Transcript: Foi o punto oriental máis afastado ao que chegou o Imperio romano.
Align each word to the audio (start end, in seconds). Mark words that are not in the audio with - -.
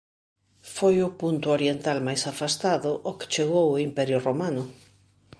Foi 0.75 0.95
o 1.07 1.09
punto 1.21 1.45
oriental 1.57 1.97
máis 2.07 2.21
afastado 2.31 2.91
ao 3.05 3.17
que 3.19 3.29
chegou 3.33 3.65
o 3.69 3.81
Imperio 3.87 4.19
romano. 4.27 4.63